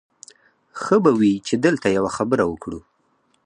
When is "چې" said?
1.47-1.55